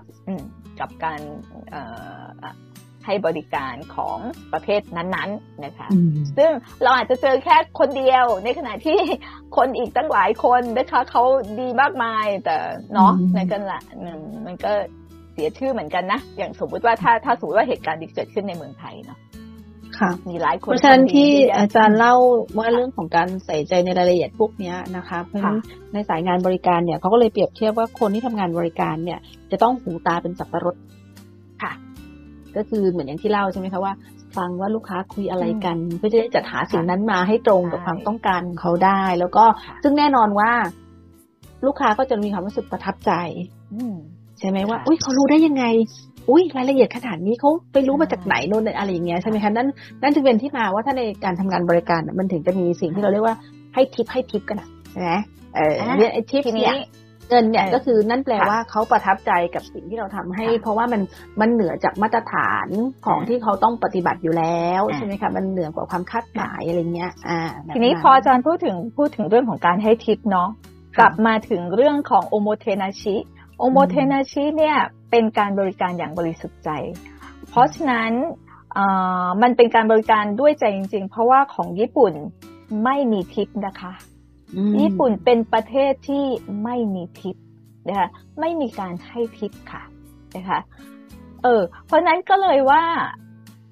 [0.80, 1.22] กับการ
[3.06, 4.18] ให้บริการของ
[4.54, 5.88] ประเภทนั้นๆนะคะ
[6.38, 6.52] ซึ่ง
[6.84, 9.00] เราอาจจะเจอแค่คนเดียวในขณะที่
[9.58, 11.24] คนอีกตั้งหลายคนนะคะเขา
[11.60, 12.58] ดีมากมายแต่
[12.94, 13.82] เนาะในกันละ
[14.46, 14.72] มันก็
[15.34, 19.20] เสียชื่อเหมือนกันนะ อย่างสมมุติว่าถ้าถ้าสมมติว่าเหตุการณ์ที่เกิดขึ้นในเมืองไทยเนาะ
[20.00, 22.16] ค่ะมีหลายคนเพราะฉะนั้นที่อาจารย์เล่า
[22.58, 25.60] ว่าเรื่องของการใส่ใจในรายละเอียดพวกนี้นะคะเพราะฉะนั้น
[25.94, 29.20] ในสายงานบริการเนี่ยเขาก็เลยเปรียบเทียบว่าคนที่ทำงานบริการเนี่ย
[29.52, 31.01] จะต้องหูตาเป็นสับปะรดค่ะ
[32.56, 33.94] ก็คือเหมือนอย่างที่เล่าใช่ไหมคะว่า
[34.38, 39.44] ฟังว่าลูกค้าคุยอะไรกัน เพื่อจะได้จัดหาสิ่งนั้นมาให้ตรงกับความต้องการของเขาได้ แล้วก็
[39.84, 40.52] ซึ่งแน่นอนว่า
[41.66, 43.12] ลูกค้าก็จะมีความรู้สึกประทับใจ
[43.74, 43.96] อืม
[44.40, 45.64] ใช่ไหมว่าค่ะอุ้ยเขารู้ได้ยังไง
[46.30, 49.68] อุ้ยรายละเอียดขนาดนี้เขาไปรู้มาจากไหนโน่นอะไรอย่างเงี้ยใช่ไหมคะนั่น
[50.02, 53.36] นั่นจึงเป็นที่มาว่าถ้าในการทำงานบริการน่ะมันถึงจะมีสิ่งที่เราเรียกว่า
[53.74, 55.12] ให้ทิปให้ทิปกันนะใช่ไหม
[55.56, 56.76] เอออะเนี่ยไอ้ทิปทีเนี่นี้ย
[57.30, 61.02] เงินเนี่ยเออก็คือนั่นแปลค่ะว่าเขาประทับใจกับสิ่งที่เราทำให้ค่ะเพราะว่ามัน
[61.42, 62.68] มันเหนือจากมาตรฐาน
[63.06, 70.50] ของอ่าที่เขาต้องปฏิบัติอยู่แล้วอ่าใช่ไหมคะมันเหนือกว่าความคาดหมายอะไรเงี้ยอ่าแบบทีนี้พออาจารย์พูดถึงพูดถึงเรื่องของการให้ทิปเนาะ
[70.98, 73.16] กลับมาถึงเรื่องของโอโมเทนาชิ
[73.60, 74.76] โอโมเทนาชิเนี่ย
[75.12, 76.70] เป็นการบริการอย่างบริสุทธิ์ใจ
[77.50, 78.12] เพราะฉะนั้น
[78.78, 82.14] อ่ามันเป็นการบริการด้วยใจจริง ๆ เพราะว่าของญี่ปุ่น
[82.84, 84.11] ไม่มีทิปนะคะอืม
[84.82, 86.26] ญี่ปุ่นเป็นประเทศที่
[86.64, 87.38] ไม่มีทิป
[87.88, 88.10] นะคะ
[88.40, 89.84] ไม่มีการให้ทิปค่ะ
[90.36, 90.60] นะคะ
[91.44, 92.84] เออเพราะฉะนั้นก็เลยว่า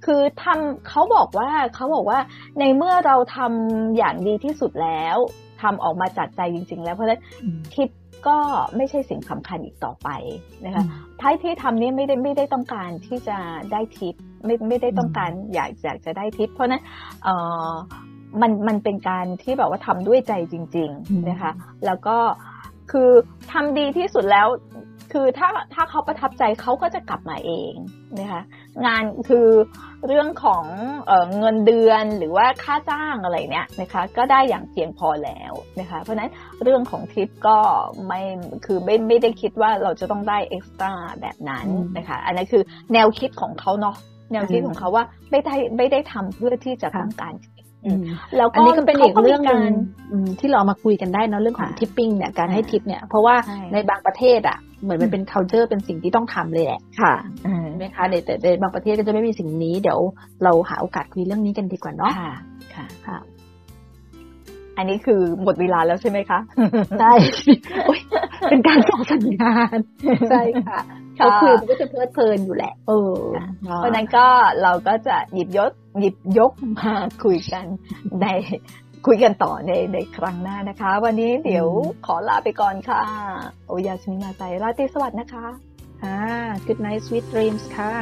[0.06, 2.20] คือทำเขาบอกว่าเขาบอกว่า
[2.60, 5.18] ในเมื่อเราทำอย่างดีที่สุดแล้ว
[5.62, 7.90] ทำออกมาจากใจจริง ๆ แล้วเพราะฉะนั้นอืมทิป
[8.28, 8.38] ก็
[8.76, 10.10] ไม่ใช่สิ่งสำคัญอีกต่อไป
[10.66, 10.84] นะคะ
[11.22, 13.38] ท้ายที่ทำนี่ไม่ได้ไม่ได้ต้องการที่จะ
[13.72, 14.16] ได้ทิป
[14.46, 16.82] ไม่ไม่ได้ต้องการอยากอยากจะได้ทิปเพราะฉะนั้น
[17.24, 17.30] เอ
[17.70, 17.72] อ
[18.42, 21.52] มันมันเป็นการที่แบบว่าทำด้วยใจจริงอืมๆนะคะ
[21.86, 22.18] แล้วก็
[22.92, 23.10] คือ
[23.52, 24.48] ทำดีที่สุดแล้ว
[25.14, 27.74] คือถ้าถ้าเขาประทับใจเขาก็จะกลับมาเอง
[28.20, 28.42] นะคะ
[28.86, 29.48] งานคือ
[30.08, 30.64] เรื่องของ
[31.08, 36.32] เออเงินเดือนหรือว่าค่าจ้างอะไรเนี่ยนะคะก็ได้อย่างเพียงพอแล้วนะคะเพราะฉะนั้น
[36.64, 37.58] เรื่องของทิปก็
[38.08, 38.22] ไม่
[38.66, 42.64] คือไม่ไม่ได้คิดว่าเราจะต้องได้เอ็กซ์ตร้าแบบนั้นอืมนะคะอันนั้นคือ
[42.94, 43.96] แนวคิดของเขาเนาะ
[44.32, 47.59] แนวคิดอืมของเขาว่าไม่ได้ไม่ได้ทำเพื่อที่จะต้องการทิปอืม
[48.38, 57.14] แล้วอันนี้ก็เป็นอีกเรื่องหนึ่งขามีอืมที่เรามาคุยกันได้เนอะเรื่องของค่ะทิปปิ้งเนี่ยการให้อ่าทิปเนี่ยเพราะว่าใช่ในบางประเทศอะเหมือนมันเป็น culture เป็นสิ่งที่ต้องทำเลยแหละค่ะ
[57.46, 60.00] อืมใช่ไหมคะในแต่ในบางประเทศก็จะไม่มีสิ่งนี้ เดี๋ยว
[60.44, 62.34] เราหาโอกาสคุยเรื่องนี้กันดีกว่าเนาะค่ะ
[62.76, 63.18] ค่ะค่ะ
[64.78, 66.40] อันนี้คือหมดเวลาแล้วใช่ไหมคะ
[67.00, 67.12] ใช่
[67.86, 68.00] โอ๊ย
[68.50, 69.78] เป็นการส่งสัญญาณ
[70.30, 70.80] ใช่ค่ะ
[71.20, 73.20] ค่ะเขาคุยมันก็จะเพลิดเพลินอยู่แหละเออ
[73.62, 74.28] เพราะฉะนั้นก็
[74.62, 77.66] เราก็จะหยิบยศหยิบยกมาคุยกัน
[78.22, 78.26] ใน
[79.08, 81.68] คุยกันต่อในในครั้งหน้านะคะ วันนี้เดี๋ยว
[82.06, 83.02] ขอลาไปก่อนค่ะ
[83.68, 85.48] โอยาสมินาใจราตรีสวัสดิ์นะคะ
[86.04, 86.20] ค่ะ
[86.66, 87.94] good night sweet dreams ค่ะ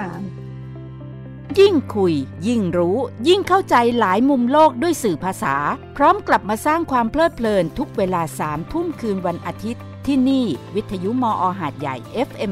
[1.60, 2.14] ยิ่งคุย
[2.48, 5.56] ยิ่งรู้ ยิ่งเข้าใจหลายมุมโลกด้วยสื่อภาษา
[5.98, 11.96] พร้อมกลับมาสร้างความเพลิดเพลินทุกเวลาสามทุ่มคืนวันอาทิตย์ ที่นี่วิทยุมออหาดใหญ่
[12.28, 12.52] FM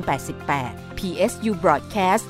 [0.50, 2.28] 88 PSU Broadcast